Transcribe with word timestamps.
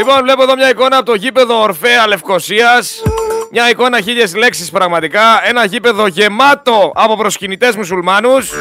Λοιπόν, 0.00 0.22
βλέπω 0.22 0.42
εδώ 0.42 0.54
μια 0.54 0.68
εικόνα 0.68 0.96
από 0.96 1.06
το 1.06 1.14
γήπεδο 1.14 1.60
Ορφέα 1.62 2.06
Λευκοσίας. 2.06 3.02
Μια 3.50 3.68
εικόνα 3.70 4.00
χίλιες 4.00 4.34
λέξεις 4.34 4.70
πραγματικά. 4.70 5.48
Ένα 5.48 5.64
γήπεδο 5.64 6.06
γεμάτο 6.06 6.92
από 6.94 7.16
προσκυνητές 7.16 7.76
μουσουλμάνους. 7.76 8.52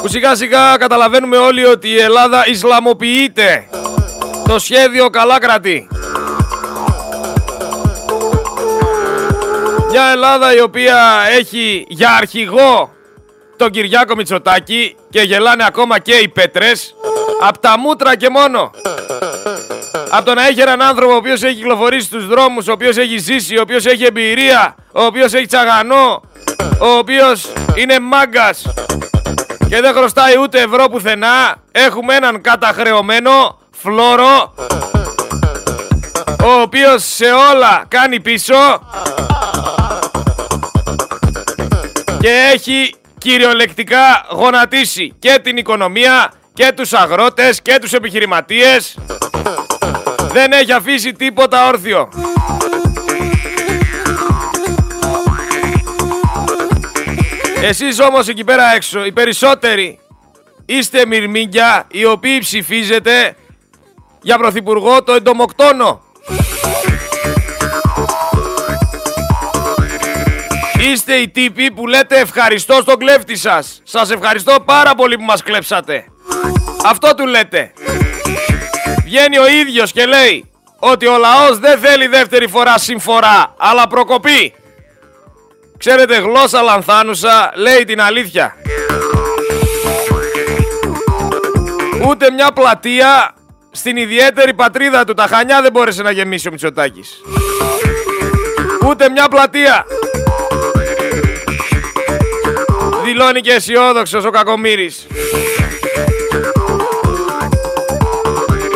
Που 0.00 0.08
σιγά 0.08 0.34
σιγά 0.34 0.76
καταλαβαίνουμε 0.76 1.36
όλοι 1.36 1.64
ότι 1.64 1.88
η 1.88 1.98
Ελλάδα 1.98 2.46
Ισλαμοποιείται. 2.46 3.68
Το 4.48 4.58
σχέδιο 4.58 5.10
καλά 5.10 5.38
κρατεί. 5.38 5.88
Μια 9.90 10.04
Ελλάδα 10.12 10.54
η 10.54 10.60
οποία 10.60 10.98
έχει 11.38 11.86
για 11.88 12.10
αρχηγό 12.10 12.92
τον 13.56 13.70
Κυριάκο 13.70 14.14
Μητσοτάκη 14.14 14.96
και 15.10 15.20
γελάνε 15.20 15.64
ακόμα 15.66 15.98
και 15.98 16.14
οι 16.14 16.28
πέτρες 16.28 16.94
από 17.46 17.58
τα 17.58 17.78
μούτρα 17.78 18.16
και 18.16 18.28
μόνο. 18.28 18.70
Από 20.10 20.24
το 20.24 20.34
να 20.34 20.46
έχει 20.46 20.60
έναν 20.60 20.82
άνθρωπο 20.82 21.12
ο 21.12 21.16
οποίος 21.16 21.42
έχει 21.42 21.54
κυκλοφορήσει 21.54 22.06
στους 22.06 22.26
δρόμους, 22.26 22.68
ο 22.68 22.72
οποίος 22.72 22.96
έχει 22.96 23.18
ζήσει, 23.18 23.56
ο 23.56 23.60
οποίος 23.60 23.86
έχει 23.86 24.04
εμπειρία, 24.04 24.74
ο 24.92 25.04
οποίος 25.04 25.32
έχει 25.32 25.46
τσαγανό, 25.46 26.22
ο 26.80 26.86
οποίος 26.98 27.52
είναι 27.74 27.98
μάγκας 27.98 28.66
και 29.68 29.80
δεν 29.80 29.94
χρωστάει 29.94 30.38
ούτε 30.38 30.60
ευρώ 30.60 30.88
πουθενά. 30.88 31.56
Έχουμε 31.72 32.14
έναν 32.14 32.40
καταχρεωμένο 32.40 33.58
φλόρο 33.70 34.54
ο 36.44 36.60
οποίος 36.62 37.04
σε 37.04 37.24
όλα 37.24 37.84
κάνει 37.88 38.20
πίσω 38.20 38.54
και 42.20 42.50
έχει 42.52 42.94
κυριολεκτικά 43.18 44.26
γονατίσει 44.30 45.14
και 45.18 45.38
την 45.42 45.56
οικονομία 45.56 46.32
και 46.54 46.72
τους 46.76 46.92
αγρότες 46.92 47.62
και 47.62 47.78
τους 47.80 47.92
επιχειρηματίες 47.92 48.98
δεν 50.32 50.52
έχει 50.52 50.72
αφήσει 50.72 51.12
τίποτα 51.12 51.68
όρθιο. 51.68 52.08
Εσείς 57.62 58.00
όμως 58.00 58.28
εκεί 58.28 58.44
πέρα 58.44 58.74
έξω, 58.74 59.04
οι 59.04 59.12
περισσότεροι 59.12 59.98
είστε 60.66 61.06
μυρμήγκια 61.06 61.86
οι 61.90 62.04
οποίοι 62.04 62.38
ψηφίζετε 62.38 63.36
για 64.22 64.38
πρωθυπουργό 64.38 65.02
το 65.02 65.12
εντομοκτόνο. 65.12 66.02
Είστε 70.78 71.14
οι 71.14 71.28
τύποι 71.28 71.70
που 71.70 71.86
λέτε 71.86 72.18
ευχαριστώ 72.18 72.74
στον 72.74 72.98
κλέφτη 72.98 73.36
σας. 73.36 73.80
Σας 73.84 74.10
ευχαριστώ 74.10 74.56
πάρα 74.64 74.94
πολύ 74.94 75.16
που 75.16 75.24
μας 75.24 75.42
κλέψατε. 75.42 76.11
Αυτό 76.84 77.14
του 77.14 77.26
λέτε. 77.26 77.72
Βγαίνει 79.04 79.38
ο 79.38 79.46
ίδιος 79.46 79.92
και 79.92 80.06
λέει 80.06 80.50
ότι 80.78 81.06
ο 81.06 81.18
λαός 81.18 81.58
δεν 81.58 81.78
θέλει 81.78 82.06
δεύτερη 82.06 82.48
φορά 82.48 82.78
συμφορά, 82.78 83.54
αλλά 83.56 83.86
προκοπή. 83.86 84.54
Ξέρετε, 85.78 86.16
γλώσσα 86.18 86.62
λανθάνουσα 86.62 87.52
λέει 87.54 87.84
την 87.84 88.00
αλήθεια. 88.00 88.56
Ούτε 92.08 92.30
μια 92.30 92.52
πλατεία 92.52 93.34
στην 93.70 93.96
ιδιαίτερη 93.96 94.54
πατρίδα 94.54 95.04
του, 95.04 95.14
τα 95.14 95.26
Χανιά 95.26 95.62
δεν 95.62 95.72
μπόρεσε 95.72 96.02
να 96.02 96.10
γεμίσει 96.10 96.48
ο 96.48 96.50
Μητσοτάκης. 96.50 97.20
Ούτε 98.86 99.10
μια 99.10 99.28
πλατεία. 99.28 99.86
Δηλώνει 103.04 103.40
και 103.40 103.52
αισιόδοξος 103.52 104.24
ο 104.24 104.30
Κακομύρης. 104.30 105.06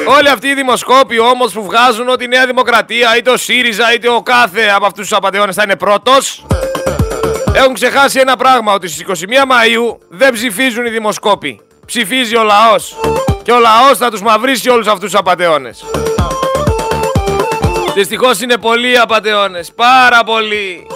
Όλοι 0.07 0.29
αυτοί 0.29 0.49
οι 0.49 0.55
δημοσκόποι 0.55 1.19
όμως 1.19 1.53
που 1.53 1.65
βγάζουν 1.65 2.09
ότι 2.09 2.25
η 2.25 2.29
Νέα 2.29 2.47
Δημοκρατία 2.47 3.17
είτε 3.17 3.31
ο 3.31 3.37
ΣΥΡΙΖΑ 3.37 3.95
είτε 3.95 4.09
ο 4.09 4.23
κάθε 4.23 4.69
από 4.75 4.87
αυτούς 4.87 5.09
τους 5.09 5.17
απαταιώνες 5.17 5.55
θα 5.55 5.63
είναι 5.63 5.77
πρώτος 5.77 6.45
έχουν 7.57 7.75
ξεχάσει 7.75 8.19
ένα 8.19 8.36
πράγμα 8.36 8.73
ότι 8.73 8.89
στις 8.89 9.05
21 9.07 9.13
Μαΐου 9.23 9.97
δεν 10.08 10.33
ψηφίζουν 10.33 10.86
οι 10.86 10.91
δημοσκόποι. 10.91 11.61
Ψηφίζει 11.86 12.36
ο 12.36 12.42
λαός. 12.42 12.97
Και 13.42 13.53
ο 13.53 13.58
λαός 13.58 13.98
θα 13.98 14.11
τους 14.11 14.23
μαυρίσει 14.23 14.69
όλους 14.69 14.86
αυτούς 14.86 15.11
τους 15.11 15.14
απαταιώνες. 15.14 15.85
Δυστυχώς 17.95 18.41
είναι 18.41 18.57
πολλοί 18.57 18.98
απαταιώνες. 18.98 19.73
Πάρα 19.73 20.25
πολλοί. 20.25 20.86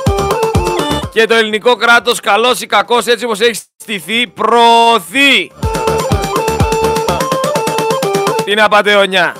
Και 1.13 1.27
το 1.27 1.35
ελληνικό 1.35 1.77
κράτος 1.77 2.21
καλός 2.21 2.61
ή 2.61 2.67
κακός 2.67 3.07
έτσι 3.07 3.25
όπως 3.25 3.41
έχει 3.41 3.61
στηθεί 3.81 4.27
προωθεί 4.27 5.51
την 8.51 8.63
απαταιωνιά. 8.63 9.35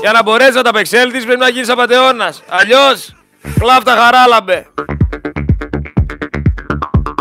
Για 0.00 0.12
να 0.12 0.22
μπορέσει 0.22 0.52
να 0.52 0.62
τα 0.62 0.70
απεξέλθεις 0.70 1.24
πρέπει 1.24 1.40
να 1.40 1.48
γίνεις 1.48 1.68
απαταιώνας. 1.68 2.42
Αλλιώς 2.48 3.14
κλάφτα 3.60 3.96
χαράλαμπε. 3.96 4.66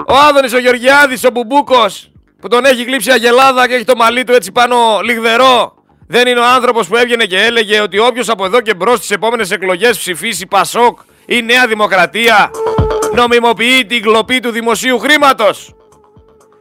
Ο 0.08 0.16
Άδωνης 0.30 0.54
ο 0.54 0.60
Γεωργιάδης 0.60 1.24
ο 1.24 1.30
Μπουμπούκος 1.32 2.12
που 2.42 2.48
τον 2.48 2.66
έχει 2.66 2.86
κλείψει 2.86 3.12
αγελάδα 3.12 3.68
και 3.68 3.74
έχει 3.74 3.84
το 3.84 3.96
μαλλί 3.96 4.24
του 4.24 4.34
έτσι 4.34 4.52
πάνω 4.52 5.00
λιγδερό 5.04 5.74
δεν 6.08 6.28
είναι 6.28 6.40
ο 6.40 6.46
άνθρωπος 6.46 6.88
που 6.88 6.96
έβγαινε 6.96 7.26
και 7.26 7.42
έλεγε 7.42 7.82
ότι 7.82 8.00
όποιος 8.00 8.30
από 8.30 8.46
εδώ 8.46 8.62
και 8.62 8.74
μπρος 8.74 8.98
στις 8.98 9.12
επόμενες 9.12 9.52
εκλογές 9.52 9.98
ψηφίσει 9.98 10.46
Πασόκ 10.46 11.00
ή 11.26 11.42
Νέα 11.42 11.68
Δημοκρατία 11.68 12.52
νομιμοποιεί 13.16 13.86
την 13.86 14.02
κλοπή 14.02 14.40
του 14.40 14.52
δημοσίου 14.52 15.00
χρήματος. 15.00 15.74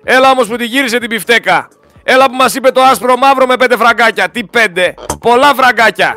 Έλα 0.05 0.31
όμως 0.31 0.47
που 0.49 0.57
τη 0.57 0.65
γύρισε 0.65 0.99
την 0.99 1.09
πιφτέκα. 1.09 1.69
Έλα 2.11 2.27
που 2.27 2.35
μας 2.35 2.55
είπε 2.55 2.71
το 2.71 2.83
άσπρο 2.83 3.17
μαύρο 3.17 3.47
με 3.47 3.57
πέντε 3.57 3.77
φραγκάκια. 3.77 4.29
Τι 4.29 4.45
πέντε; 4.45 4.95
Πολλά 5.21 5.55
φραγκάκια. 5.55 6.15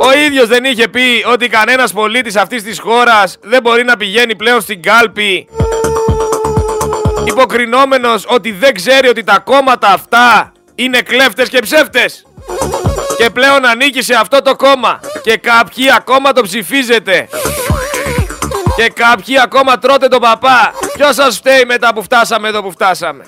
Ο 0.00 0.18
ίδιος 0.26 0.48
δεν 0.48 0.64
είχε 0.64 0.88
πει 0.88 1.24
ότι 1.32 1.48
κανένας 1.48 1.92
πολίτης 1.92 2.36
αυτής 2.36 2.62
της 2.62 2.78
χώρας 2.78 3.36
δεν 3.42 3.62
μπορεί 3.62 3.84
να 3.84 3.96
πηγαίνει 3.96 4.36
πλέον 4.36 4.60
στην 4.60 4.82
κάλπη 4.82 5.48
υποκρινόμενος 7.24 8.24
ότι 8.28 8.52
δεν 8.52 8.74
ξέρει 8.74 9.08
ότι 9.08 9.24
τα 9.24 9.38
κόμματα 9.38 9.88
αυτά 9.88 10.52
είναι 10.74 11.00
κλέφτες 11.00 11.48
και 11.48 11.58
ψεύτες. 11.58 12.26
Και 13.16 13.30
πλέον 13.30 13.66
ανήκει 13.66 14.02
σε 14.02 14.14
αυτό 14.14 14.42
το 14.42 14.56
κόμμα. 14.56 15.00
Και 15.22 15.36
κάποιοι 15.36 15.92
ακόμα 15.96 16.32
το 16.32 16.42
ψηφίζετε. 16.42 17.28
Και 18.76 18.88
κάποιοι 18.94 19.40
ακόμα 19.40 19.78
τρώτε 19.78 20.08
τον 20.08 20.20
παπά. 20.20 20.72
Ποιος 20.96 21.14
σας 21.14 21.36
φταίει 21.36 21.64
μετά 21.66 21.94
που 21.94 22.02
φτάσαμε 22.02 22.48
εδώ 22.48 22.62
που 22.62 22.70
φτάσαμε; 22.70 23.24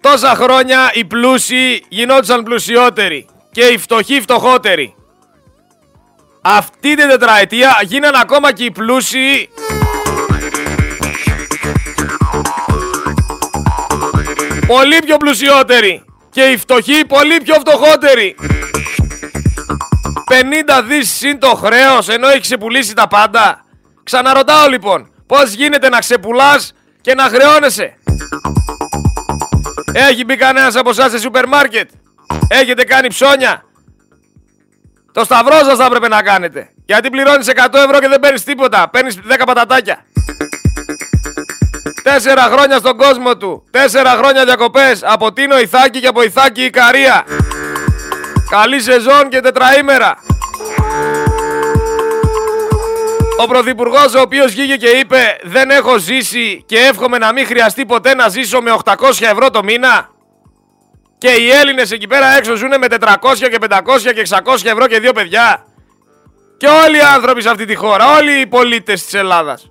Τόσα 0.00 0.34
χρόνια 0.34 0.90
οι 0.92 1.04
πλούσιοι 1.04 1.84
γινόντουσαν 1.88 2.42
πλουσιότεροι 2.42 3.28
και 3.52 3.64
οι 3.64 3.78
φτωχοί 3.78 4.20
φτωχότεροι. 4.20 4.94
Αυτή 6.40 6.94
την 6.94 7.08
τετραετία 7.08 7.80
γίνανε 7.82 8.18
ακόμα 8.20 8.52
και 8.52 8.64
οι 8.64 8.70
πλούσιοι 8.70 9.48
πολύ 14.66 14.98
πιο 15.04 15.16
πλουσιότεροι 15.16 16.04
και 16.30 16.42
οι 16.42 16.56
φτωχοί 16.56 17.04
πολύ 17.06 17.40
πιο 17.40 17.54
φτωχότεροι. 17.54 18.36
50 20.78 20.82
δις 20.86 21.10
συν 21.10 21.38
το 21.38 21.54
χρέος 21.54 22.08
ενώ 22.08 22.28
έχει 22.28 22.40
ξεπουλήσει 22.40 22.94
τα 22.94 23.08
πάντα. 23.08 23.64
Ξαναρωτάω 24.02 24.68
λοιπόν, 24.68 25.12
πώς 25.26 25.52
γίνεται 25.52 25.88
να 25.88 25.98
ξεπουλάς 25.98 26.72
και 27.00 27.14
να 27.14 27.22
χρεώνεσαι; 27.22 27.96
Έχει 29.92 30.24
μπει 30.24 30.36
κανένας 30.36 30.76
από 30.76 30.90
εσάς 30.90 31.10
σε 31.10 31.18
σούπερ 31.18 31.46
μάρκετ. 31.48 31.90
Έχετε 32.48 32.84
κάνει 32.84 33.08
ψώνια; 33.08 33.64
Το 35.12 35.24
σταυρό 35.24 35.58
σας 35.64 35.76
θα 35.76 35.84
έπρεπε 35.84 36.08
να 36.08 36.22
κάνετε. 36.22 36.70
Γιατί 36.86 37.10
πληρώνεις 37.10 37.48
100 37.48 37.78
ευρώ 37.84 37.98
και 37.98 38.08
δεν 38.08 38.20
παίρνεις 38.20 38.44
τίποτα. 38.44 38.88
Παίρνεις 38.90 39.18
10 39.28 39.42
πατατάκια. 39.46 40.04
Τέσσερα 42.02 42.42
χρόνια 42.42 42.78
στον 42.78 42.96
κόσμο 42.96 43.36
του. 43.36 43.64
Τέσσερα 43.70 44.10
χρόνια 44.10 44.44
διακοπές. 44.44 45.00
Από 45.02 45.32
Τίνο 45.32 45.58
Ιθάκη 45.58 46.00
και 46.00 46.06
από 46.06 46.22
Ιθάκη 46.22 46.62
Ικαρία. 46.62 47.24
Καλή 48.50 48.80
σεζόν 48.80 49.28
και 49.28 49.40
τετραήμερα. 49.40 50.18
Ο 53.42 53.46
Πρωθυπουργός, 53.46 54.14
ο 54.14 54.20
οποίος 54.20 54.52
βγήκε 54.52 54.76
και 54.76 54.88
είπε: 54.88 55.38
Δεν 55.42 55.70
έχω 55.70 55.98
ζήσει 55.98 56.64
και 56.66 56.78
εύχομαι 56.78 57.18
να 57.18 57.32
μην 57.32 57.46
χρειαστεί 57.46 57.86
ποτέ 57.86 58.14
να 58.14 58.28
ζήσω 58.28 58.60
με 58.60 58.76
800 58.84 58.94
ευρώ 59.20 59.50
το 59.50 59.62
μήνα. 59.62 60.10
Και 61.18 61.28
οι 61.28 61.50
Έλληνες 61.50 61.90
εκεί 61.90 62.06
πέρα 62.06 62.36
έξω 62.36 62.54
ζουν 62.54 62.68
με 62.68 62.86
400 62.90 63.16
και 63.38 63.58
500 63.60 63.78
και 64.14 64.26
600 64.30 64.54
ευρώ 64.64 64.86
και 64.86 65.00
δύο 65.00 65.12
παιδιά. 65.12 65.64
Και 66.56 66.66
όλοι 66.66 66.96
οι 66.96 67.00
άνθρωποι 67.14 67.42
σε 67.42 67.48
αυτή 67.48 67.64
τη 67.64 67.74
χώρα, 67.74 68.16
όλοι 68.16 68.40
οι 68.40 68.46
πολίτες 68.46 69.04
της 69.04 69.14
Ελλάδας. 69.14 69.70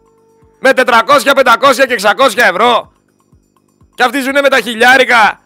Με 0.60 0.72
400, 0.76 1.34
500 1.34 1.86
και 1.88 1.94
600 1.94 2.44
ευρώ. 2.50 2.92
Και 3.96 4.04
αυτοί 4.04 4.22
ζουν 4.22 4.40
με 4.42 4.50
τα 4.50 4.60
χιλιάρικα. 4.60 5.40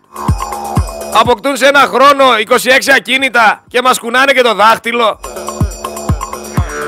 Αποκτούν 1.13 1.57
σε 1.57 1.65
ένα 1.65 1.79
χρόνο 1.79 2.25
26 2.47 2.91
ακίνητα 2.95 3.63
και 3.67 3.81
μας 3.81 3.99
κουνάνε 3.99 4.31
και 4.31 4.41
το 4.41 4.53
δάχτυλο. 4.53 5.19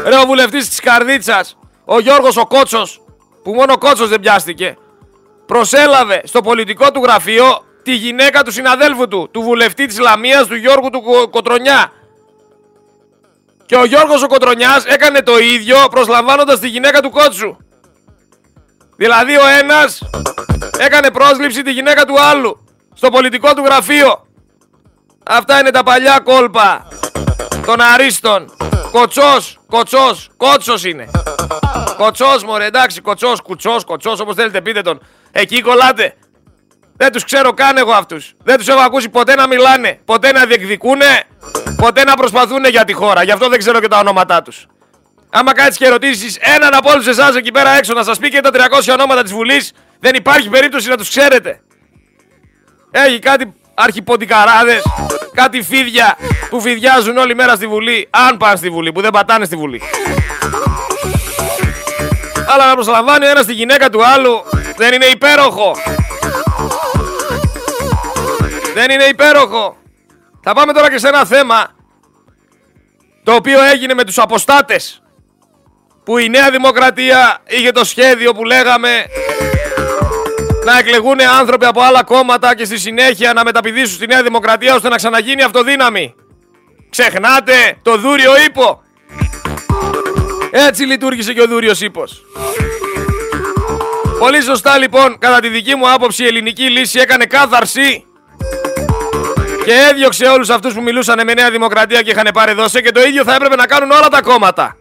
Ρε 0.06 0.16
ο 0.16 0.25
βουλευτής 0.25 0.69
της 0.69 0.80
Καρδίτσας, 0.80 1.57
ο 1.86 2.00
Γιώργος 2.00 2.38
ο 2.38 2.46
Κότσος, 2.46 3.02
που 3.44 3.54
μόνο 3.54 3.78
κότσος 3.78 4.10
δεν 4.10 4.19
πιάστηκε, 4.19 4.78
προσέλαβε 5.46 6.22
στο 6.25 6.42
πολιτικό 6.42 6.92
του 6.92 7.04
γραφείο 7.04 7.63
τη 7.84 7.96
γυναίκα 7.96 8.44
του 8.44 8.52
συναδέλφου 8.52 9.07
του, 9.07 9.30
του 9.31 9.42
βουλευτή 9.42 9.86
της 9.86 10.00
Λαμίας, 10.00 10.48
του 10.48 10.56
Γιώργου 10.56 10.90
του 10.90 11.30
Κοτρονιά. 11.30 11.92
Και 13.66 13.75
ο 13.75 13.86
Γιώργος 13.86 14.24
ο 14.24 14.28
Κοτρονιάς 14.28 14.86
έκανε 14.86 15.22
το 15.22 15.38
ίδιο 15.38 15.78
προσλαμβάνοντας 15.90 16.60
τη 16.60 16.68
γυναίκα 16.68 17.01
του 17.01 17.10
κότσου. 17.10 17.58
Δηλαδή 18.96 19.36
ο 19.36 19.46
ένας 19.60 20.01
έκανε 20.78 21.12
πρόσληψη 21.12 21.62
τη 21.62 21.72
γυναίκα 21.72 22.06
του 22.06 22.22
άλλου 22.22 22.66
στο 22.94 23.10
πολιτικό 23.10 23.54
του 23.54 23.63
γραφείο. 23.63 24.25
Αυτά 25.24 25.60
είναι 25.60 25.72
τα 25.72 25.84
παλιά 25.84 26.19
κόλπα 26.19 26.88
των 27.66 27.81
αρίστων. 27.81 28.56
Κοτσός, 28.92 29.60
κοτσός, 29.75 30.30
κότσος 30.38 30.83
είναι. 30.83 31.10
Κοτσός 31.98 32.44
μωρέ, 32.44 32.66
εντάξει, 32.66 33.01
κοτσός, 33.01 33.42
κουτσός, 33.42 33.83
κοτσός, 33.83 34.19
όπως 34.19 34.36
θέλετε 34.36 34.62
πείτε 34.62 34.81
τον. 34.81 35.00
Εκεί 35.31 35.62
κολλάτε. 35.62 36.13
Δεν 36.98 37.12
τους 37.12 37.24
ξέρω 37.24 37.54
καν 37.54 37.77
εγώ 37.77 37.92
αυτούς. 37.92 38.33
Δεν 38.44 38.57
τους 38.57 38.68
έχω 38.68 38.80
ακούσει 38.80 39.10
ποτέ 39.10 39.36
να 39.36 39.48
μιλάνε, 39.48 40.00
ποτέ 40.06 40.31
να 40.31 40.45
διεκδικούνε, 40.45 41.24
ποτέ 41.77 42.04
να 42.04 42.13
προσπαθούν 42.13 42.66
για 42.66 42.83
τη 42.83 42.94
χώρα. 42.94 43.24
Γι' 43.24 43.31
αυτό 43.31 43.50
δεν 43.50 43.60
ξέρω 43.60 43.80
και 43.80 43.88
τα 43.88 44.00
ονόματά 44.00 44.42
τους. 44.42 44.66
Άμα 45.30 45.54
κάτσει 45.54 45.77
και 45.77 45.86
ερωτήσεις 45.86 46.38
έναν 46.39 46.74
από 46.74 46.92
όλους 46.92 47.07
εσάς 47.07 47.36
εκεί 47.36 47.51
πέρα 47.51 47.69
έξω 47.69 47.94
να 47.94 48.04
σας 48.04 48.18
πει 48.18 48.30
και 48.30 48.42
τα 48.42 48.50
300 48.54 48.94
ονόματα 48.94 49.24
της 49.24 49.31
Βουλής, 49.31 49.72
δεν 50.00 50.16
υπάρχει 50.16 50.50
περίπτωση 50.50 50.89
να 50.89 50.98
τους 50.98 51.10
ξέρετε. 51.10 51.62
Έχει 52.92 53.19
κάτι 53.19 53.54
αρχιποντικαράδες, 53.74 54.83
κάτι 55.33 55.62
φίδια 55.63 56.18
που 56.50 56.62
φιδιάζουν 56.62 57.18
όλη 57.18 57.36
μέρα 57.36 57.56
στη 57.56 57.68
Βουλή, 57.68 58.07
αν 58.09 58.38
πάνε 58.38 58.56
στη 58.56 58.69
Βουλή, 58.69 58.92
που 58.92 59.01
δεν 59.01 59.12
πατάνε 59.12 59.45
στη 59.45 59.56
Βουλή. 59.56 59.81
Αλλά 62.47 62.68
να 62.68 62.74
προσλαμβάνει 62.74 63.25
ένας 63.25 63.45
τη 63.45 63.53
γυναίκα 63.53 63.89
του 63.89 64.06
άλλου 64.06 64.44
δεν 64.77 64.94
είναι 64.94 65.06
υπέροχο. 65.06 65.75
Δεν 68.74 68.92
είναι 68.92 69.03
υπέροχο. 69.03 69.77
Θα 70.42 70.53
πάμε 70.53 70.74
τώρα 70.74 70.89
και 70.89 70.97
σε 70.97 71.07
ένα 71.07 71.25
θέμα 71.25 71.74
το 73.24 73.33
οποίο 73.33 73.63
έγινε 73.63 73.94
με 73.94 74.03
τους 74.03 74.18
αποστάτες 74.18 75.01
που 76.03 76.18
η 76.18 76.30
Νέα 76.30 76.51
Δημοκρατία 76.51 77.41
είχε 77.48 77.71
το 77.71 77.83
σχέδιο 77.83 78.33
που 78.33 78.44
λέγαμε 78.44 79.06
να 80.65 80.77
εκλεγούν 80.77 81.21
άνθρωποι 81.39 81.65
από 81.65 81.81
άλλα 81.81 82.03
κόμματα 82.03 82.56
και 82.56 82.65
στη 82.65 82.77
συνέχεια 82.77 83.33
να 83.33 83.44
μεταπηδήσουν 83.44 83.95
στη 83.95 84.07
Νέα 84.07 84.24
Δημοκρατία 84.24 84.75
ώστε 84.75 84.89
να 84.89 84.95
ξαναγίνει 84.95 85.41
αυτοδύναμη. 85.44 86.15
Ξεχνάτε 86.97 87.77
το 87.81 87.97
δούριο 87.97 88.31
ύπο. 88.45 88.81
Έτσι 90.51 90.83
λειτουργήσε 90.83 91.33
και 91.33 91.42
ο 91.42 91.47
δούριος 91.47 91.81
ύπος. 91.81 92.21
Πολύ 94.19 94.42
σωστά 94.42 94.77
λοιπόν, 94.77 95.18
κατά 95.19 95.39
τη 95.39 95.47
δική 95.47 95.75
μου 95.75 95.92
άποψη, 95.92 96.24
η 96.24 96.27
ελληνική 96.27 96.69
λύση 96.69 97.00
έκανε 97.00 97.25
κάθαρση 97.25 98.06
και 99.65 99.74
έδιωξε 99.89 100.25
όλους 100.25 100.50
αυτούς 100.50 100.74
που 100.74 100.81
μιλούσαν 100.81 101.21
με 101.25 101.33
Νέα 101.33 101.51
Δημοκρατία 101.51 102.01
και 102.01 102.12
είχαν 102.12 102.30
πάρει 102.33 102.53
δόση 102.53 102.81
και 102.81 102.92
το 102.92 103.01
ίδιο 103.01 103.24
θα 103.24 103.33
έπρεπε 103.36 103.56
να 103.56 103.65
κάνουν 103.65 103.91
όλα 103.91 104.07
τα 104.07 104.21
κόμματα. 104.21 104.77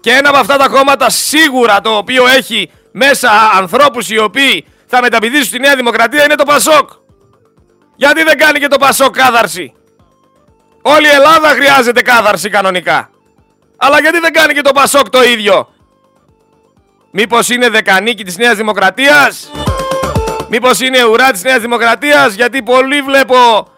Και 0.00 0.10
ένα 0.10 0.28
από 0.28 0.38
αυτά 0.38 0.56
τα 0.56 0.68
κόμματα 0.68 1.10
σίγουρα 1.10 1.80
το 1.80 1.96
οποίο 1.96 2.26
έχει 2.26 2.70
μέσα 2.92 3.30
ανθρώπους 3.54 4.10
οι 4.10 4.18
οποίοι 4.18 4.66
θα 4.86 5.00
μεταπηδήσουν 5.00 5.46
στη 5.46 5.58
Νέα 5.58 5.76
Δημοκρατία 5.76 6.24
είναι 6.24 6.34
το 6.34 6.44
Πασόκ. 6.44 6.90
Γιατί 7.96 8.22
δεν 8.22 8.38
κάνει 8.38 8.58
και 8.58 8.68
το 8.68 8.78
Πασόκ 8.78 9.16
κάθαρση; 9.16 9.74
Όλη 10.82 11.06
η 11.06 11.10
Ελλάδα 11.10 11.48
χρειάζεται 11.48 12.02
κάθαρση 12.02 12.48
κανονικά. 12.48 13.10
Αλλά 13.76 14.00
γιατί 14.00 14.18
δεν 14.18 14.32
κάνει 14.32 14.54
και 14.54 14.60
το 14.60 14.72
Πασόκ 14.72 15.10
το 15.10 15.22
ίδιο; 15.22 15.68
Μήπως 17.10 17.48
είναι 17.48 17.68
δεκανίκη 17.68 18.24
της 18.24 18.36
Νέας 18.36 18.56
Δημοκρατίας; 18.56 19.50
Μήπως 20.48 20.80
είναι 20.80 21.04
ουρά 21.04 21.30
της 21.30 21.42
Νέας 21.42 21.60
Δημοκρατίας; 21.60 22.34
Γιατί 22.34 22.62
πολλοί 22.62 23.02
βλέπω 23.02 23.68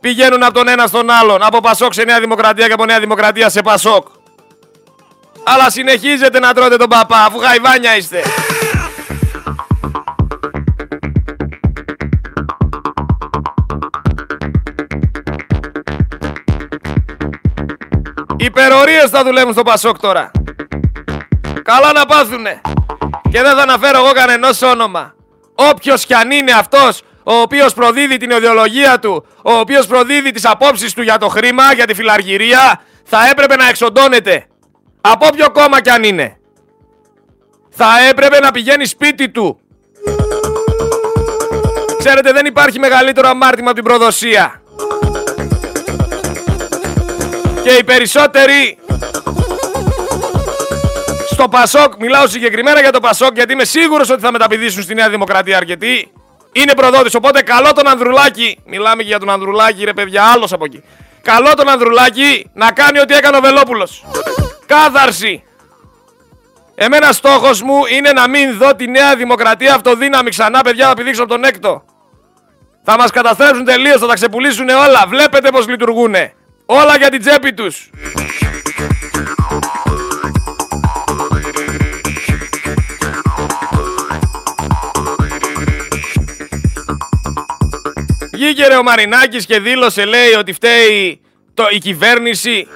πηγαίνουν 0.00 0.42
από 0.42 0.54
τον 0.54 0.68
ένα 0.68 0.86
στον 0.86 1.10
άλλον. 1.10 1.42
Από 1.42 1.60
Πασόκ 1.60 1.92
σε 1.92 2.02
Νέα 2.02 2.20
Δημοκρατία 2.20 2.66
και 2.66 2.72
από 2.72 2.84
Νέα 2.84 3.00
Δημοκρατία 3.00 3.48
σε 3.48 3.62
Πασόκ. 3.62 4.06
Αλλά 5.44 5.70
συνεχίζετε 5.70 6.38
να 6.38 6.54
τρώτε 6.54 6.76
τον 6.76 6.88
παπά 6.88 7.24
αφού 7.24 7.40
γαϊβάνια 7.40 7.96
είστε. 7.96 8.22
Υπερορίες 18.44 19.10
θα 19.10 19.24
δουλεύουν 19.24 19.52
στο 19.52 19.62
Πασόκ 19.62 19.98
τώρα. 19.98 20.30
Καλά 21.62 21.92
να 21.92 22.06
πάθουνε. 22.06 22.60
Και 23.30 23.42
δεν 23.42 23.56
θα 23.56 23.62
αναφέρω 23.62 23.98
εγώ 23.98 24.12
κανενός 24.12 24.62
όνομα. 24.62 25.14
Όποιος 25.54 26.06
κι 26.06 26.14
αν 26.14 26.30
είναι 26.30 26.52
αυτός 26.52 27.02
ο 27.22 27.34
οποίος 27.34 27.74
προδίδει 27.74 28.16
την 28.16 28.30
ιδεολογία 28.30 28.98
του, 28.98 29.26
ο 29.44 29.52
οποίος 29.52 29.86
προδίδει 29.86 30.30
τις 30.30 30.44
απόψεις 30.44 30.92
του 30.92 31.02
για 31.02 31.18
το 31.18 31.28
χρήμα, 31.28 31.72
για 31.72 31.86
τη 31.86 31.94
φιλαργυρία, 31.94 32.80
θα 33.04 33.28
έπρεπε 33.30 33.56
να 33.56 33.68
εξοντώνεται. 33.68 34.46
Από 35.00 35.28
ποιο 35.36 35.50
κόμμα 35.50 35.80
κι 35.80 35.90
αν 35.90 36.02
είναι. 36.02 36.36
Θα 37.70 37.88
έπρεπε 38.10 38.40
να 38.40 38.50
πηγαίνει 38.50 38.86
σπίτι 38.86 39.28
του. 39.28 39.60
Ξέρετε 41.98 42.32
δεν 42.32 42.46
υπάρχει 42.46 42.78
μεγαλύτερο 42.78 43.28
αμάρτημα 43.28 43.70
από 43.70 43.80
την 43.80 43.84
προδοσία. 43.84 44.62
Και 47.64 47.70
οι 47.70 47.84
περισσότεροι 47.84 48.78
στο 51.30 51.48
Πασόκ, 51.48 51.92
μιλάω 51.98 52.26
συγκεκριμένα 52.26 52.80
για 52.80 52.92
το 52.92 53.00
Πασόκ 53.00 53.34
γιατί 53.34 53.52
είμαι 53.52 53.64
σίγουρος 53.64 54.10
ότι 54.10 54.20
θα 54.20 54.32
μεταπηδήσουν 54.32 54.82
στη 54.82 54.94
Νέα 54.94 55.08
Δημοκρατία 55.08 55.56
αρκετοί. 55.56 56.12
Είναι 56.52 56.74
προδότης, 56.74 57.14
οπότε 57.14 57.42
καλό 57.42 57.72
τον 57.72 57.88
Ανδρουλάκη, 57.88 58.58
μιλάμε 58.64 59.02
και 59.02 59.08
για 59.08 59.18
τον 59.18 59.30
Ανδρουλάκη 59.30 59.84
ρε 59.84 59.92
παιδιά, 59.92 60.22
άλλος 60.24 60.52
από 60.52 60.64
εκεί. 60.64 60.82
Καλό 61.22 61.54
τον 61.54 61.68
Ανδρουλάκη 61.68 62.50
να 62.54 62.70
κάνει 62.70 62.98
ό,τι 62.98 63.14
έκανε 63.14 63.36
ο 63.36 63.40
Βελόπουλος. 63.40 64.04
Κάθαρση. 64.66 65.42
Εμένα 66.74 67.12
στόχος 67.12 67.62
μου 67.62 67.80
είναι 67.96 68.12
να 68.12 68.28
μην 68.28 68.56
δω 68.58 68.74
τη 68.74 68.86
Νέα 68.86 69.16
Δημοκρατία 69.16 69.74
αυτοδύναμη 69.74 70.30
ξανά, 70.30 70.62
παιδιά, 70.62 70.88
θα 70.88 70.94
πηδήξω 70.94 71.22
από 71.22 71.30
τον 71.30 71.44
έκτο. 71.44 71.84
Θα 72.82 72.96
μας 72.98 73.10
καταστρέψουν 73.10 73.64
τελείως, 73.64 74.00
θα 74.00 74.06
τα 74.06 74.14
ξεπουλήσουν 74.14 74.68
όλα. 74.68 75.04
Βλέπετε 75.08 75.50
πώς 75.50 75.68
λειτουργούνε. 75.68 76.34
Όλα 76.66 76.96
για 76.96 77.10
την 77.10 77.20
τσέπη 77.20 77.54
τους. 77.54 77.90
Βγήκε 88.32 88.66
ρε 88.66 88.76
ο 88.76 88.82
Μαρινάκης 88.82 89.46
και 89.46 89.60
δήλωσε 89.60 90.04
λέει 90.04 90.32
ότι 90.32 90.52
φταίει 90.52 91.20
το, 91.54 91.66
η 91.70 91.78
κυβέρνηση 91.78 92.68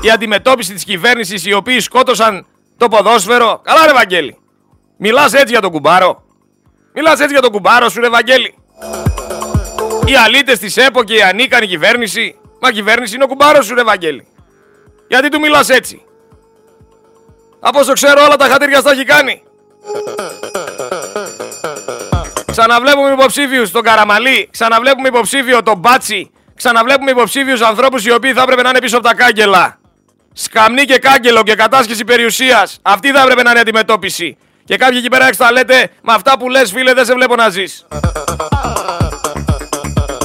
η 0.00 0.10
αντιμετώπιση 0.10 0.72
της 0.72 0.84
κυβέρνησης 0.84 1.46
οι 1.46 1.52
οποίοι 1.52 1.80
σκότωσαν 1.80 2.46
το 2.76 2.88
ποδόσφαιρο. 2.88 3.60
Καλά 3.64 3.86
ρε 3.86 3.92
Βαγγέλη. 3.92 4.38
Μιλάς 4.96 5.32
έτσι 5.32 5.52
για 5.52 5.60
τον 5.60 5.70
κουμπάρο. 5.70 6.22
Μιλάς 6.94 7.20
έτσι 7.20 7.32
για 7.32 7.42
τον 7.42 7.50
κουμπάρο 7.50 7.88
σου 7.88 8.00
ρε 8.00 8.08
Βαγγέλη. 8.08 8.54
Οι 10.06 10.16
αλήτες 10.16 10.58
της 10.58 10.76
ΕΠΟ 10.76 11.04
και 11.04 11.14
η 11.14 11.22
ανίκανη 11.22 11.66
κυβέρνηση. 11.66 12.38
Μα 12.64 12.70
κυβέρνηση 12.70 13.14
είναι 13.14 13.24
ο 13.24 13.26
κουμπάρος 13.26 13.66
σου 13.66 13.74
ρε 13.74 13.82
Βαγγέλη. 13.82 14.26
Γιατί 15.08 15.28
του 15.28 15.40
μιλάς 15.40 15.68
έτσι; 15.68 16.04
Από 17.60 17.78
όσο 17.78 17.92
ξέρω 17.92 18.24
όλα 18.24 18.36
τα 18.36 18.44
χατήρια 18.44 18.80
στα 18.80 18.90
έχει 18.90 19.04
κάνει. 19.04 19.42
Ξαναβλέπουμε 22.46 23.10
υποψήφιους 23.10 23.70
τον 23.70 23.82
Καραμαλή. 23.82 24.48
Ξαναβλέπουμε 24.52 25.08
υποψήφιο 25.08 25.62
τον 25.62 25.78
Μπάτσι. 25.78 26.30
Ξαναβλέπουμε 26.54 27.10
υποψήφιους 27.10 27.60
ανθρώπους 27.60 28.04
οι 28.04 28.12
οποίοι 28.12 28.32
θα 28.32 28.42
έπρεπε 28.42 28.62
να 28.62 28.68
είναι 28.68 28.78
πίσω 28.78 28.96
από 28.96 29.06
τα 29.06 29.14
κάγκελα. 29.14 29.78
Σκαμνή 30.32 30.84
και 30.84 30.98
κάγκελο 30.98 31.42
και 31.42 31.54
κατάσχεση 31.54 32.04
περιουσίας. 32.04 32.78
Αυτή 32.82 33.10
θα 33.10 33.20
έπρεπε 33.20 33.42
να 33.42 33.50
είναι 33.50 33.60
αντιμετώπιση. 33.60 34.36
Και 34.64 34.76
κάποιοι 34.76 34.96
εκεί 35.00 35.08
πέρα 35.08 35.26
έξω 35.26 35.44
λέτε, 35.52 35.90
με 36.02 36.12
αυτά 36.12 36.38
που 36.38 36.48
λες, 36.48 36.70
φίλε, 36.70 36.92
δεν 36.92 37.04
σε 37.04 37.14
βλέπω 37.14 37.34
να 37.34 37.48
ζεις. 37.48 37.86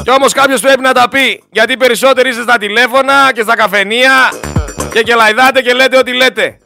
Κι 0.10 0.16
όμως 0.16 0.34
κάποιος 0.34 0.62
πρέπει 0.62 0.82
να 0.82 0.94
τα 0.94 1.10
πει. 1.10 1.44
Γιατί 1.52 1.78
περισσότεροι 1.78 2.30
είστε 2.30 2.42
στα 2.42 2.58
τηλέφωνα 2.58 3.32
και 3.34 3.42
στα 3.42 3.56
καφενεία 3.56 4.34
και 4.92 5.02
κελαϊδάτε 5.02 5.62
και 5.62 5.74
λέτε 5.74 5.98
ό,τι 5.98 6.14
λέτε. 6.14 6.58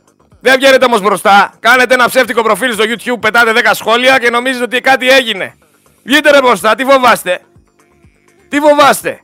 Δεν 0.41 0.55
βγαίνετε 0.55 0.85
όμως 0.85 1.01
μπροστά. 1.01 1.53
Κάνετε 1.59 1.93
ένα 1.93 2.07
ψεύτικο 2.07 2.43
προφίλ 2.43 2.73
στο 2.73 2.83
YouTube, 2.88 3.19
πετάτε 3.19 3.53
10 3.55 3.71
σχόλια 3.73 4.19
και 4.19 4.29
νομίζετε 4.29 4.63
ότι 4.63 4.81
κάτι 4.81 5.09
έγινε. 5.09 5.57
Βγείτε 6.03 6.31
ρε 6.31 6.41
μπροστά, 6.41 6.75
τι 6.75 6.83
φοβάστε; 6.83 7.41
Τι 8.50 8.59
φοβάστε; 8.59 9.21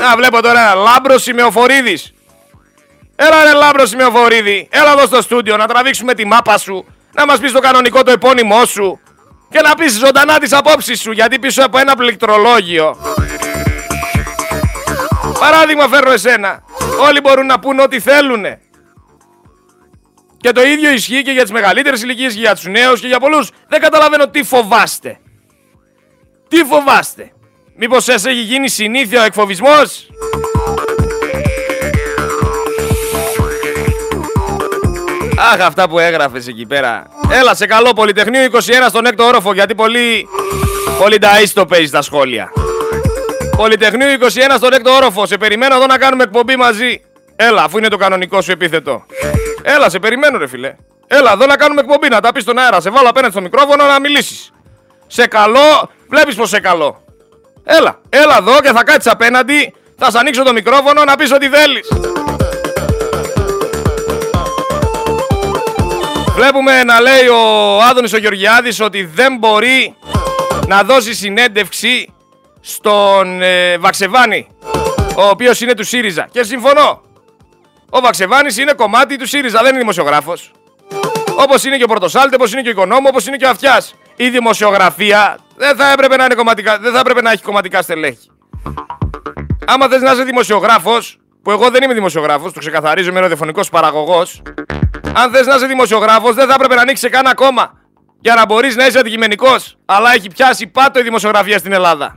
Να 0.00 0.16
βλέπω 0.16 0.42
τώρα 0.42 0.60
ένα 0.60 0.74
λάμπρο 0.74 1.18
Σημεοφορίδης. 1.18 2.12
Έλα 3.16 3.44
ρε 3.44 3.52
λάμπρο 3.52 3.86
Σημεοφορίδη, 3.86 4.68
έλα 4.70 4.92
εδώ 4.92 5.06
στο 5.06 5.22
στούντιο 5.22 5.56
να 5.56 5.66
τραβήξουμε 5.66 6.14
τη 6.14 6.26
μάπα 6.26 6.58
σου, 6.58 6.84
να 7.12 7.26
μας 7.26 7.38
πεις 7.38 7.52
το 7.52 7.60
κανονικό 7.60 8.02
το 8.02 8.10
επώνυμό 8.10 8.64
σου 8.64 9.00
και 9.52 9.60
να 9.60 9.74
πεις 9.74 9.92
ζωντανά 9.98 10.38
τις 10.38 10.52
απόψεις 10.52 11.00
σου 11.00 11.12
γιατί 11.12 11.38
πίσω 11.38 11.64
από 11.64 11.78
ένα 11.78 11.96
πληκτρολόγιο. 11.96 12.96
Παράδειγμα 15.40 15.88
φέρνω 15.88 16.12
εσένα. 16.12 16.62
Όλοι 17.00 17.20
μπορούν 17.20 17.46
να 17.46 17.58
πούν 17.58 17.78
ό,τι 17.78 18.00
θέλουνε. 18.00 18.60
Και 20.36 20.52
το 20.52 20.62
ίδιο 20.62 20.90
ισχύει 20.90 21.22
και 21.22 21.30
για 21.30 21.42
τις 21.42 21.52
μεγαλύτερες 21.52 22.02
ηλικίες 22.02 22.34
και 22.34 22.40
για 22.40 22.54
τους 22.54 22.64
νέους 22.64 23.00
και 23.00 23.06
για 23.06 23.20
πολλούς. 23.20 23.50
Δεν 23.68 23.80
καταλαβαίνω 23.80 24.28
τι 24.28 24.42
φοβάστε. 24.42 25.18
Τι 26.48 26.64
φοβάστε. 26.64 27.32
Μήπως 27.76 28.04
σας 28.04 28.24
έχει 28.24 28.40
γίνει 28.40 28.68
συνήθεια 28.68 29.20
ο 29.20 29.24
εκφοβισμός; 29.24 30.08
Αχ, 35.52 35.60
αυτά 35.60 35.88
που 35.88 35.98
έγραφες 35.98 36.46
εκεί 36.46 36.66
πέρα. 36.66 37.06
Έλα, 37.30 37.54
σε 37.54 37.66
καλό 37.66 37.92
Πολυτεχνείο 37.92 38.44
21 38.52 38.58
στον 38.88 39.06
έκτο 39.06 39.24
όροφο, 39.24 39.52
γιατί 39.52 39.74
πολύ, 39.74 40.28
πολύ 40.98 41.18
το 41.54 41.66
παίζει 41.66 41.86
στα 41.86 42.02
σχόλια. 42.02 42.52
Πολυτεχνείο 43.56 44.06
21 44.20 44.26
στον 44.56 44.72
έκτο 44.72 44.90
όροφο. 44.90 45.26
Σε 45.26 45.36
περιμένω 45.36 45.74
εδώ 45.74 45.86
να 45.86 45.98
κάνουμε 45.98 46.22
εκπομπή 46.22 46.56
μαζί. 46.56 47.00
Έλα, 47.36 47.62
αφού 47.62 47.78
είναι 47.78 47.88
το 47.88 47.96
κανονικό 47.96 48.40
σου 48.40 48.50
επίθετο. 48.50 49.06
Έλα, 49.62 49.90
σε 49.90 49.98
περιμένω, 49.98 50.38
ρε 50.38 50.46
φιλέ. 50.46 50.74
Έλα, 51.06 51.32
εδώ 51.32 51.46
να 51.46 51.56
κάνουμε 51.56 51.80
εκπομπή, 51.80 52.08
να 52.08 52.20
τα 52.20 52.32
πεις 52.32 52.42
στον 52.42 52.58
αέρα. 52.58 52.80
Σε 52.80 52.90
βάλω 52.90 53.08
απέναντι 53.08 53.32
στο 53.32 53.42
μικρόφωνο 53.42 53.84
να 53.84 54.00
μιλήσεις. 54.00 54.52
Σε 55.06 55.26
καλό, 55.26 55.90
βλέπεις 56.08 56.34
πως 56.34 56.48
σε 56.48 56.60
καλό. 56.60 57.04
Έλα, 57.64 58.00
έλα 58.08 58.36
εδώ 58.38 58.60
και 58.60 58.70
θα 58.72 58.84
κάτσεις 58.84 59.12
απέναντι. 59.12 59.74
Θα 59.98 60.10
σου 60.10 60.18
ανοίξω 60.18 60.42
το 60.42 60.52
μικρόφωνο 60.52 61.04
να 61.04 61.16
πεις 61.16 61.32
ό,τι 61.32 61.48
θέλεις. 61.48 61.88
Βλέπουμε 66.34 66.84
να 66.84 67.00
λέει 67.00 67.26
ο 67.28 67.82
Άδωνης 67.90 68.12
ο 68.12 68.16
Γεωργιάδης 68.16 68.80
ότι 68.80 69.04
δεν 69.04 69.36
μπορεί 69.38 69.96
να 70.66 70.82
δώσει 70.82 71.14
συνέντευξη 71.14 72.12
στον 72.60 73.42
ε, 73.42 73.78
Βαξεβάνη, 73.78 74.46
ο 75.16 75.22
οποίος 75.22 75.60
είναι 75.60 75.74
του 75.74 75.84
ΣΥΡΙΖΑ. 75.84 76.28
Και 76.30 76.42
συμφωνώ. 76.42 77.02
Ο 77.90 78.00
Βαξεβάνης 78.00 78.58
είναι 78.58 78.72
κομμάτι 78.72 79.16
του 79.16 79.26
ΣΥΡΙΖΑ, 79.26 79.58
δεν 79.58 79.68
είναι 79.68 79.78
δημοσιογράφος. 79.78 80.50
Όπως 81.36 81.64
είναι 81.64 81.76
και 81.76 81.84
ο 81.84 81.86
Πρωτοσάλτε, 81.86 82.34
όπως 82.34 82.52
είναι 82.52 82.62
και 82.62 82.68
ο 82.68 82.70
Οικονόμου, 82.70 83.06
όπως 83.08 83.26
είναι 83.26 83.36
και 83.36 83.44
ο 83.44 83.48
Αυτιάς. 83.48 83.94
Η 84.16 84.28
δημοσιογραφία 84.28 85.38
δεν 85.56 85.76
θα 85.76 85.92
έπρεπε 85.92 86.16
να, 86.16 86.24
είναι 86.24 86.34
κομματικά, 86.34 86.78
δεν 86.78 86.92
θα 86.92 86.98
έπρεπε 86.98 87.22
να 87.22 87.30
έχει 87.30 87.42
κομματικά 87.42 87.82
στελέχη. 87.82 88.30
Άμα 89.66 89.88
θες 89.88 90.00
να 90.00 90.12
είσαι 90.12 90.22
δημοσιογράφος, 90.22 91.18
που 91.42 91.50
εγώ 91.50 91.70
δεν 91.70 91.82
είμαι 91.82 91.94
δημοσιογράφος, 91.94 92.52
το 92.52 92.58
ξεκαθαρίζω, 92.58 93.10
είμαι 93.10 93.20
ραδιοφωνικός 93.20 93.68
παραγωγός. 93.68 94.42
Αν 95.14 95.30
θες 95.32 95.46
να 95.46 95.54
είσαι 95.54 95.66
δημοσιογράφος, 95.66 96.34
δεν 96.34 96.48
θα 96.48 96.54
έπρεπε 96.54 96.74
να 96.74 96.80
ανοίξει 96.80 97.08
κανένα 97.08 97.34
κόμμα 97.34 97.72
για 98.20 98.34
να 98.34 98.46
μπορείς 98.46 98.76
να 98.76 98.86
είσαι 98.86 98.98
αντικειμενικός. 98.98 99.76
Αλλά 99.84 100.14
έχει 100.14 100.28
πιάσει 100.28 100.66
πάτο 100.66 100.98
η 100.98 101.02
δημοσιογραφία 101.02 101.58
στην 101.58 101.72
Ελλάδα. 101.72 102.16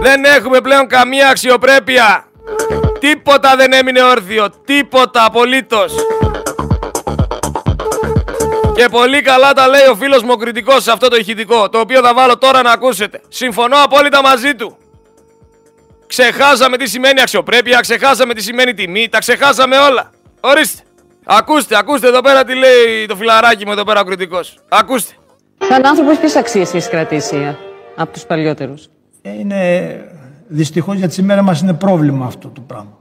Δεν 0.00 0.24
έχουμε 0.24 0.60
πλέον 0.60 0.86
καμία 0.86 1.28
αξιοπρέπεια. 1.28 2.24
Τίποτα 2.98 3.56
δεν 3.56 3.72
έμεινε 3.72 4.02
όρθιο. 4.02 4.50
Τίποτα 4.64 5.24
απολύτως. 5.24 5.94
Και 8.74 8.88
πολύ 8.88 9.22
καλά 9.22 9.52
τα 9.52 9.68
λέει 9.68 9.86
ο 9.90 9.94
φίλος 9.94 10.22
μου 10.22 10.30
ο 10.32 10.36
κριτικός 10.36 10.82
σε 10.82 10.90
αυτό 10.92 11.08
το 11.08 11.16
ηχητικό, 11.16 11.68
το 11.68 11.78
οποίο 11.78 12.00
θα 12.00 12.14
βάλω 12.14 12.38
τώρα 12.38 12.62
να 12.62 12.70
ακούσετε. 12.70 13.20
Συμφωνώ 13.28 13.76
απόλυτα 13.82 14.22
μαζί 14.22 14.54
του. 14.54 14.76
Ξεχάσαμε 16.10 16.76
τι 16.76 16.88
σημαίνει 16.88 17.20
αξιοπρέπεια, 17.20 17.80
ξεχάσαμε 17.80 18.34
τι 18.34 18.42
σημαίνει 18.42 18.74
τιμή, 18.74 19.08
τα 19.08 19.18
ξεχάσαμε 19.18 19.76
όλα. 19.76 20.10
Ορίστε. 20.40 20.82
Ακούστε, 21.24 21.76
ακούστε 21.78 22.06
εδώ 22.08 22.20
πέρα 22.20 22.44
τι 22.44 22.54
λέει 22.54 23.06
το 23.08 23.16
φιλαράκι 23.16 23.66
μου 23.66 23.72
εδώ 23.72 23.84
πέρα 23.84 24.00
ο 24.00 24.04
κριτικός. 24.04 24.58
Ακούστε. 24.68 25.12
Σαν 25.68 25.86
άνθρωπος 25.86 26.18
ποιες 26.18 26.36
αξίες 26.36 26.74
έχεις 26.74 26.88
κρατήσει 26.88 27.56
από 27.96 28.12
τους 28.12 28.24
παλιότερους; 28.24 28.88
Ε, 29.22 29.38
είναι, 29.38 29.60
δυστυχώς 30.46 30.96
για 30.96 31.08
τις 31.08 31.16
ημέρες 31.16 31.42
μας 31.42 31.60
είναι 31.60 31.74
πρόβλημα 31.74 32.26
αυτό 32.26 32.48
το 32.48 32.60
πράγμα. 32.60 32.98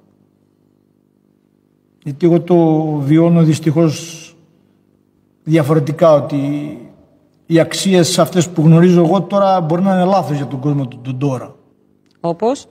Γιατί 2.04 2.25
εγώ 2.25 2.42
το 2.42 2.56
βιώνω 2.84 3.42
δυστυχώς 3.44 4.24
διαφορετικά 5.44 6.13
ότι 6.13 6.38
οι 7.46 7.60
αξίες 7.60 8.20
αυτές 8.20 8.50
που 8.50 8.62
γνωρίζω 8.62 9.01
εγώ 9.01 9.22
τώρα 9.22 9.62
μπορεί 9.62 9.82
να 9.82 9.94
είναι 9.94 10.06
λάθος 10.06 10.38
για 10.38 10.48
τον 10.48 10.60
κόσμο 10.60 10.88
του, 10.88 11.18
τώρα. 11.18 11.56
Όπως; 12.20 12.68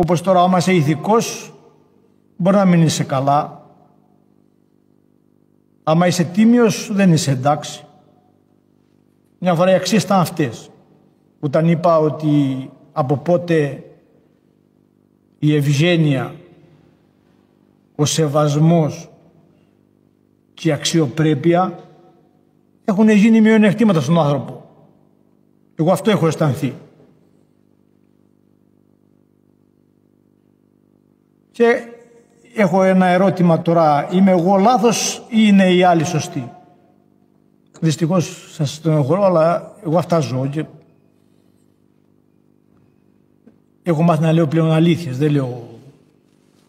Όπως 0.00 0.20
τώρα 0.20 0.40
άμα 0.40 0.58
είσαι 0.58 0.74
ηθικός 0.74 1.54
μπορεί 2.36 2.56
να 2.56 2.64
μην 2.64 2.82
είσαι 2.82 3.04
καλά. 3.04 3.66
Άμα 5.82 6.06
είσαι 6.06 6.24
τίμιος 6.24 6.90
δεν 6.92 7.12
είσαι 7.12 7.30
εντάξει. 7.30 7.84
Μια 9.38 9.54
φορά 9.54 9.70
οι 9.70 9.74
αξίες 9.74 10.02
ήταν 10.02 10.20
αυτές. 10.20 10.70
Όταν 11.40 11.68
είπα 11.68 11.98
ότι 11.98 12.70
από 12.92 13.16
πότε 13.16 13.84
η 15.38 15.54
ευγένεια, 15.54 16.34
ο 17.94 18.04
σεβασμός 18.04 19.10
και 20.54 20.68
η 20.68 20.72
αξιοπρέπεια 20.72 21.78
έχουν 22.84 23.08
γίνει 23.08 23.40
μειονεκτήματα 23.40 24.00
στον 24.00 24.18
άνθρωπο. 24.18 24.64
Εγώ 25.74 25.92
αυτό 25.92 26.10
έχω 26.10 26.26
αισθανθεί. 26.26 26.74
Και 31.58 31.82
έχω 32.54 32.82
ένα 32.82 33.06
ερώτημα 33.06 33.62
τώρα. 33.62 34.08
Είμαι 34.12 34.30
εγώ 34.30 34.56
λάθος 34.56 35.22
ή 35.28 35.36
είναι 35.36 35.72
οι 35.72 35.82
άλλοι 35.82 36.04
σωστοί; 36.04 36.52
Δυστυχώς 37.80 38.52
σας 38.52 38.80
τον 38.80 38.96
έχω, 38.96 39.14
αλλά 39.14 39.72
εγώ 39.84 39.98
αυτά 39.98 40.18
ζω 40.18 40.46
και 40.50 40.64
έχω 43.82 44.02
μάθει 44.02 44.22
να 44.22 44.32
λέω 44.32 44.46
πλέον 44.46 44.72
αλήθειες. 44.72 45.18
Δεν 45.18 45.30
λέω... 45.30 45.68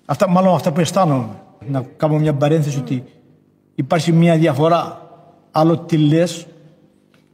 Αυτά, 0.05 0.29
μάλλον 0.29 0.53
αυτά 0.53 0.71
που 0.71 0.79
αισθάνομαι. 0.79 1.29
Να 1.67 1.85
κάνω 1.97 2.17
μια 2.17 2.33
παρένθεση 2.33 2.77
ότι 2.77 3.03
υπάρχει 3.75 4.11
μια 4.11 4.37
διαφορά. 4.37 5.09
Άλλο 5.51 5.77
τι 5.77 5.97
λες, 5.97 6.47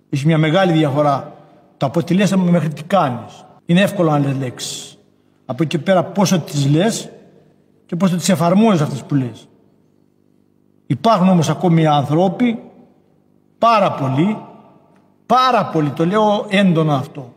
έχει 0.10 0.26
μια 0.26 0.38
μεγάλη 0.38 0.72
διαφορά. 0.72 1.34
Το 1.78 1.86
από 1.86 2.04
τι 2.04 2.14
λες 2.14 2.36
μέχρι 2.36 2.70
τι 2.70 2.84
κάνεις. 2.84 3.46
Είναι 3.66 3.82
εύκολο 3.82 4.10
να 4.10 4.20
λες 4.20 4.36
λέξεις. 4.40 4.98
Από 5.46 5.64
εκεί 5.64 5.78
πέρα 5.78 6.04
πόσο 6.04 6.40
τις 6.40 6.70
λες 6.70 7.10
και 7.86 7.96
πόσο 7.96 8.16
τις 8.16 8.30
εφαρμόζεις 8.30 8.82
αυτές 8.82 9.04
που 9.04 9.16
λες. 9.16 9.48
Υπάρχουν 10.88 11.30
όμως 11.30 11.50
ακόμη 11.50 11.86
άνθρωποι, 11.86 12.60
πάρα 13.58 13.92
πολλοί, 13.92 14.38
πάρα 15.26 15.66
πολλοί, 15.66 15.90
το 15.90 16.06
λέω 16.06 16.46
έντονα 16.50 16.96
αυτό, 16.96 17.34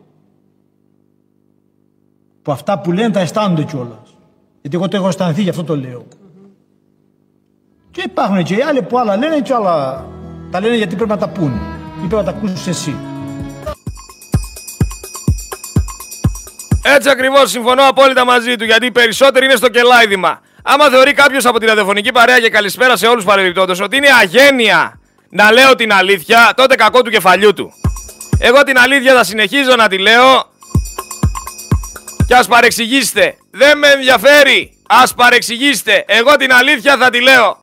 που 2.41 2.51
αυτά 2.51 2.79
που 2.79 2.91
λένε 2.91 3.09
τα 3.09 3.19
αισθάνονται 3.19 3.63
κιόλας. 3.63 4.17
Γιατί 4.61 4.77
εγώ 4.77 4.87
το 4.87 4.97
έχω 4.97 5.07
αισθανθεί, 5.07 5.41
γι' 5.41 5.49
αυτό 5.49 5.63
το 5.63 5.77
λέω. 5.77 6.05
Και 7.91 8.01
υπάρχουν 8.05 8.43
και 8.43 8.55
οι 8.55 8.61
άλλοι 8.61 8.81
που 8.81 8.99
άλλα 8.99 9.17
λένε 9.17 9.41
και 9.41 9.53
άλλα 9.53 10.05
τα 10.51 10.59
λένε 10.59 10.75
γιατί 10.75 10.95
πρέπει 10.95 11.09
να 11.09 11.17
τα 11.17 11.29
πούνε. 11.29 11.59
Ή 11.95 12.07
πρέπει 12.07 12.15
να 12.15 12.23
τα 12.23 12.37
ακούσεις 12.37 12.67
εσύ. 12.67 13.08
Έτσι 16.95 17.09
ακριβώς 17.09 17.49
συμφωνώ 17.49 17.87
απόλυτα 17.87 18.25
μαζί 18.25 18.55
του 18.55 18.63
γιατί 18.63 18.85
οι 18.85 18.91
περισσότεροι 18.91 19.45
είναι 19.45 19.55
στο 19.55 19.69
κελάιδημα. 19.69 20.41
Άμα 20.63 20.89
θεωρεί 20.89 21.13
κάποιος 21.13 21.45
από 21.45 21.59
τη 21.59 21.65
ραδιοφωνική 21.65 22.11
παρέα 22.11 22.39
και 22.39 22.49
καλησπέρα 22.49 22.97
σε 22.97 23.07
όλους 23.07 23.23
παρεμπιπτόντως 23.23 23.81
ότι 23.81 23.97
είναι 23.97 24.07
αγένεια 24.21 24.99
να 25.29 25.51
λέω 25.51 25.75
την 25.75 25.93
αλήθεια, 25.93 26.53
τότε 26.55 26.75
κακό 26.75 27.01
του 27.01 27.09
κεφαλιού 27.09 27.53
του. 27.53 27.73
Εγώ 28.39 28.63
την 28.63 28.79
αλήθεια 28.79 29.13
θα 29.13 29.23
συνεχίζω 29.23 29.75
να 29.75 29.87
τη 29.87 29.97
λέω 29.97 30.51
και 32.27 32.35
ας 32.35 32.47
παρεξηγήσετε. 32.47 33.37
Δεν 33.51 33.77
με 33.77 33.87
ενδιαφέρει. 33.87 34.77
Ας 34.87 35.13
παρεξηγήσετε. 35.13 36.03
Εγώ 36.07 36.35
την 36.35 36.53
αλήθεια 36.53 36.97
θα 36.97 37.09
τη 37.09 37.21
λέω. 37.21 37.57